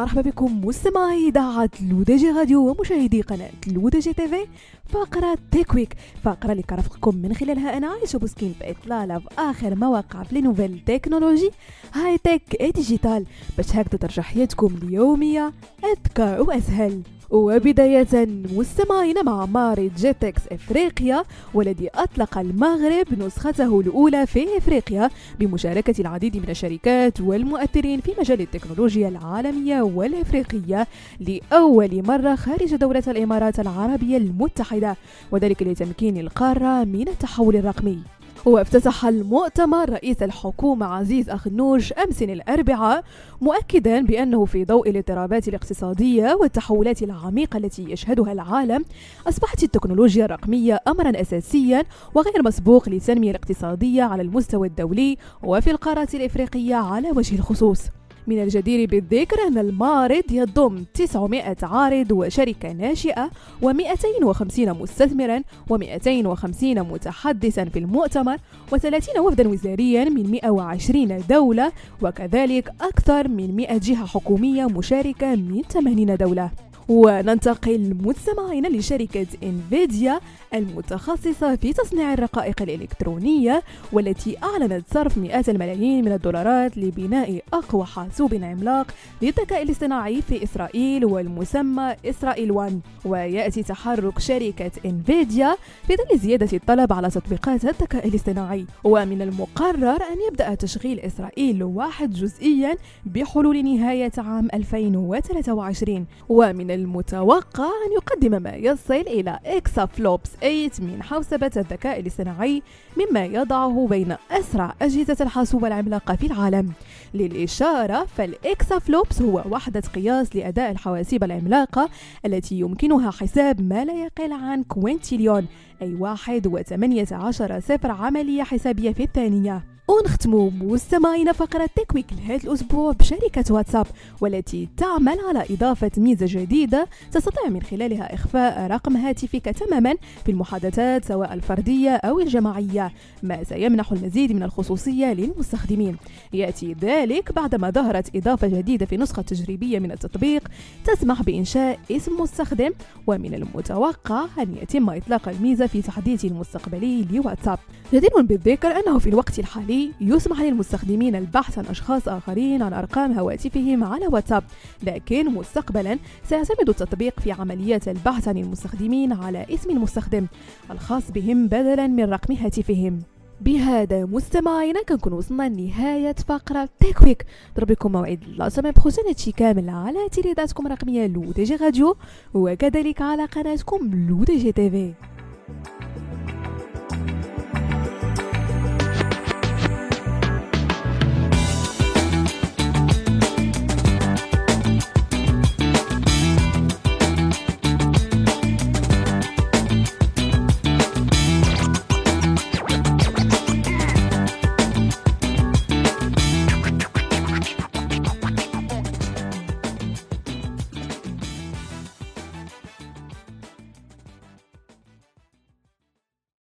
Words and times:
ومرحبا 0.00 0.20
بكم 0.20 0.64
مستمعي 0.64 1.28
إذاعة 1.28 1.70
L'ODJ 1.90 2.30
Radio 2.30 2.70
ومشاهدي 2.70 3.20
قناة 3.22 3.50
L'ODJ 3.66 4.12
TV. 4.12 4.46
فقرة 4.88 5.38
Tech 5.50 5.73
Week 5.73 5.96
فقرة 6.24 6.52
اللي 6.52 6.62
كرفقكم 6.62 7.16
من 7.16 7.34
خلالها 7.34 7.76
أنا 7.76 7.86
عايشة 7.86 8.18
بوسكين 8.18 8.54
في 8.58 8.70
إطلالة 8.70 9.18
في 9.18 9.28
آخر 9.38 9.74
مواقع 9.74 10.22
في 10.22 10.40
nouvelles 10.40 10.80
technologies 10.86 11.50
high-tech 11.94 12.62
digital 12.74 13.26
باش 13.56 13.76
هكذا 13.76 13.98
ترجع 13.98 14.22
حياتكم 14.22 14.74
اليومية 14.82 15.52
أذكى 15.84 16.40
وأسهل. 16.40 17.02
وبداية 17.30 18.28
مستمعين 18.56 19.14
مع 19.24 19.46
معرض 19.46 19.90
GITEX 19.96 20.42
إفريقيا 20.52 21.22
والذي 21.54 21.88
أطلق 21.94 22.38
المغرب 22.38 23.06
نسخته 23.18 23.80
الأولى 23.80 24.26
في 24.26 24.56
إفريقيا 24.58 25.10
بمشاركة 25.40 25.94
العديد 26.00 26.36
من 26.36 26.50
الشركات 26.50 27.20
والمؤثرين 27.20 28.00
في 28.00 28.12
مجال 28.18 28.40
التكنولوجيا 28.40 29.08
العالمية 29.08 29.82
والإفريقية 29.82 30.86
لأول 31.20 32.02
مرة 32.06 32.34
خارج 32.34 32.74
دولة 32.74 33.02
الإمارات 33.08 33.60
العربية 33.60 34.16
المتحدة 34.16 34.96
وذلك 35.32 35.62
لتمكين 35.62 36.16
القارة 36.16 36.84
من 36.84 37.08
التحول 37.08 37.56
الرقمي. 37.56 37.98
وافتتح 38.46 39.06
المؤتمر 39.06 39.90
رئيس 39.90 40.22
الحكومة 40.22 40.86
عزيز 40.86 41.30
أخنوش 41.30 41.92
أمس 41.92 42.22
الأربعاء 42.22 43.04
مؤكدا 43.40 44.00
بأنه 44.00 44.44
في 44.44 44.64
ضوء 44.64 44.90
الاضطرابات 44.90 45.48
الاقتصادية 45.48 46.34
والتحولات 46.40 47.02
العميقة 47.02 47.56
التي 47.56 47.82
يشهدها 47.90 48.32
العالم 48.32 48.84
أصبحت 49.28 49.62
التكنولوجيا 49.62 50.24
الرقمية 50.24 50.80
أمرا 50.88 51.20
أساسيا 51.20 51.84
وغير 52.14 52.42
مسبوق 52.44 52.88
للتنمية 52.88 53.30
الاقتصادية 53.30 54.02
على 54.02 54.22
المستوى 54.22 54.68
الدولي 54.68 55.16
وفي 55.42 55.70
القارة 55.70 56.08
الإفريقية 56.14 56.74
على 56.74 57.10
وجه 57.10 57.34
الخصوص. 57.34 57.99
من 58.30 58.42
الجدير 58.42 58.90
بالذكر 58.90 59.36
أن 59.48 59.58
المعرض 59.58 60.22
يضم 60.30 60.84
900 60.94 61.56
عارض 61.62 62.12
وشركة 62.12 62.72
ناشئة 62.72 63.30
و250 63.62 64.58
مستثمرا 64.58 65.42
و250 65.70 66.64
متحدثا 66.64 67.64
في 67.64 67.78
المؤتمر 67.78 68.36
و30 68.74 69.18
وفدا 69.18 69.48
وزاريا 69.48 70.04
من 70.04 70.30
120 70.30 71.18
دولة 71.28 71.72
وكذلك 72.02 72.72
أكثر 72.80 73.28
من 73.28 73.56
100 73.56 73.78
جهة 73.78 74.06
حكومية 74.06 74.66
مشاركة 74.66 75.34
من 75.34 75.62
80 75.62 76.16
دولة. 76.16 76.69
وننتقل 76.90 77.96
مستمعين 78.02 78.66
لشركة 78.66 79.26
انفيديا 79.42 80.20
المتخصصة 80.54 81.56
في 81.56 81.72
تصنيع 81.72 82.12
الرقائق 82.12 82.62
الإلكترونية 82.62 83.62
والتي 83.92 84.36
أعلنت 84.42 84.84
صرف 84.94 85.18
مئات 85.18 85.48
الملايين 85.48 86.04
من 86.04 86.12
الدولارات 86.12 86.78
لبناء 86.78 87.42
أقوى 87.52 87.84
حاسوب 87.84 88.34
عملاق 88.34 88.86
للذكاء 89.22 89.62
الاصطناعي 89.62 90.22
في 90.22 90.44
إسرائيل 90.44 91.04
والمسمى 91.04 91.96
إسرائيل 92.06 92.50
1 92.52 92.80
ويأتي 93.04 93.62
تحرك 93.62 94.18
شركة 94.18 94.70
انفيديا 94.86 95.56
في 95.86 95.96
ظل 95.96 96.18
زيادة 96.18 96.56
الطلب 96.56 96.92
على 96.92 97.10
تطبيقات 97.10 97.64
الذكاء 97.64 98.08
الاصطناعي. 98.08 98.66
ومن 98.84 99.22
المقرر 99.22 100.02
أن 100.12 100.18
يبدأ 100.28 100.54
تشغيل 100.54 101.00
إسرائيل 101.00 101.62
واحد 101.62 102.12
جزئيا 102.12 102.76
بحلول 103.06 103.64
نهاية 103.64 104.12
عام 104.18 104.48
2023 104.54 106.06
ومن 106.28 106.79
المتوقع 106.80 107.64
أن 107.64 107.92
يقدم 107.92 108.42
ما 108.42 108.54
يصل 108.54 108.94
إلى 108.94 109.38
إكسا 109.46 109.86
فلوبس 109.86 110.30
8 110.40 110.70
من 110.78 111.02
حوسبة 111.02 111.50
الذكاء 111.56 112.00
الاصطناعي 112.00 112.62
مما 112.96 113.24
يضعه 113.24 113.86
بين 113.90 114.16
أسرع 114.30 114.74
أجهزة 114.82 115.16
الحاسوب 115.20 115.64
العملاقة 115.64 116.16
في 116.16 116.26
العالم. 116.26 116.72
للإشارة 117.14 118.04
فال 118.16 118.78
exaflops 118.78 119.22
هو 119.22 119.44
وحدة 119.50 119.80
قياس 119.80 120.36
لأداء 120.36 120.70
الحواسيب 120.70 121.24
العملاقة 121.24 121.88
التي 122.26 122.54
يمكنها 122.60 123.10
حساب 123.10 123.60
ما 123.60 123.84
لا 123.84 123.92
يقل 123.92 124.32
عن 124.32 124.62
كوينتيليون 124.62 125.46
أي 125.82 125.94
واحد 125.94 126.46
وثمانية 126.46 127.06
عشر 127.12 127.60
صفر 127.60 127.90
عملية 127.90 128.42
حسابية 128.42 128.92
في 128.92 129.02
الثانية. 129.02 129.69
ونختموا 129.90 130.50
مستمعينا 130.50 131.32
فقرة 131.32 131.70
Tech 131.76 131.91
Week 131.91 132.06
لهذا 132.12 132.44
الأسبوع 132.44 132.92
بشركة 132.92 133.54
واتساب 133.54 133.86
والتي 134.20 134.68
تعمل 134.76 135.18
على 135.28 135.44
إضافة 135.50 135.90
ميزة 135.96 136.26
جديدة 136.28 136.88
تستطيع 137.12 137.48
من 137.48 137.62
خلالها 137.62 138.14
إخفاء 138.14 138.66
رقم 138.66 138.96
هاتفك 138.96 139.44
تماما 139.44 139.94
في 140.24 140.30
المحادثات 140.30 141.04
سواء 141.04 141.32
الفردية 141.34 141.90
أو 141.90 142.20
الجماعية 142.20 142.92
ما 143.22 143.44
سيمنح 143.44 143.92
المزيد 143.92 144.32
من 144.32 144.42
الخصوصية 144.42 145.12
للمستخدمين. 145.12 145.96
يأتي 146.32 146.76
ذلك 146.80 147.32
بعدما 147.32 147.70
ظهرت 147.70 148.16
إضافة 148.16 148.48
جديدة 148.48 148.86
في 148.86 148.96
نسخة 148.96 149.22
تجريبية 149.22 149.78
من 149.78 149.92
التطبيق 149.92 150.48
تسمح 150.84 151.22
بإنشاء 151.22 151.78
اسم 151.90 152.20
مستخدم 152.20 152.70
ومن 153.06 153.34
المتوقع 153.34 154.24
أن 154.38 154.54
يتم 154.62 154.90
إطلاق 154.90 155.28
الميزة 155.28 155.66
في 155.66 155.82
تحديث 155.82 156.24
المستقبلي 156.24 157.06
لواتساب. 157.12 157.58
جدير 157.92 158.10
بالذكر 158.22 158.68
أنه 158.68 158.98
في 158.98 159.08
الوقت 159.08 159.38
الحالي 159.38 159.79
يسمح 160.00 160.40
للمستخدمين 160.40 161.16
البحث 161.16 161.58
عن 161.58 161.66
أشخاص 161.66 162.08
آخرين 162.08 162.62
عن 162.62 162.72
أرقام 162.72 163.12
هواتفهم 163.12 163.84
على 163.84 164.06
واتساب 164.06 164.44
لكن 164.82 165.34
مستقبلا 165.34 165.98
سيعتمد 166.24 166.68
التطبيق 166.68 167.20
في 167.20 167.32
عمليات 167.32 167.88
البحث 167.88 168.28
عن 168.28 168.36
المستخدمين 168.36 169.12
على 169.12 169.46
اسم 169.50 169.70
المستخدم 169.70 170.26
الخاص 170.70 171.10
بهم 171.10 171.46
بدلا 171.46 171.86
من 171.86 172.04
رقم 172.04 172.34
هاتفهم. 172.34 172.98
بهذا 173.40 174.04
مستمعينا 174.04 174.82
كنكون 174.82 175.12
وصلنا 175.12 175.48
لنهاية 175.48 176.14
فقرة 176.28 176.68
Tech 176.80 177.03
Week 177.03 177.26
ضربكم 177.56 177.92
موعد 177.92 178.24
la 178.36 178.48
semaine 178.48 178.72
prochaine 178.72 179.04
هادشي 179.06 179.32
كامل 179.32 179.68
على 179.70 180.08
إذاعتكم 180.12 180.66
الرقمية 180.66 181.06
LODJ 181.06 181.56
Radio 181.56 181.96
وكذلك 182.34 183.02
على 183.02 183.24
قناتكم 183.24 184.06
LODJ 184.08 184.52
TV 184.52 184.92